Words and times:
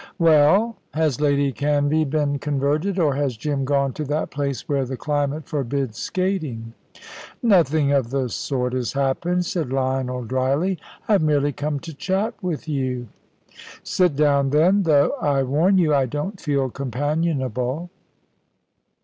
Well? 0.17 0.77
Has 0.95 1.21
Lady 1.21 1.53
Canvey 1.53 2.09
been 2.09 2.39
converted, 2.39 2.97
or 2.97 3.13
has 3.13 3.37
Jim 3.37 3.65
gone 3.65 3.93
to 3.93 4.03
that 4.05 4.31
place 4.31 4.67
where 4.67 4.83
the 4.83 4.97
climate 4.97 5.45
forbids 5.47 5.99
skating?" 5.99 6.73
"Nothing 7.43 7.91
of 7.91 8.09
the 8.09 8.27
sort 8.27 8.73
has 8.73 8.93
happened," 8.93 9.45
said 9.45 9.71
Lionel, 9.71 10.23
dryly. 10.25 10.79
"I 11.07 11.11
have 11.11 11.21
merely 11.21 11.53
come 11.53 11.79
to 11.81 11.93
chat 11.93 12.33
with 12.41 12.67
you." 12.67 13.09
"Sit 13.83 14.15
down, 14.15 14.49
then, 14.49 14.81
though 14.81 15.13
I 15.21 15.43
warn 15.43 15.77
you 15.77 15.93
I 15.93 16.07
don't 16.07 16.41
feel 16.41 16.71
companionable." 16.71 17.91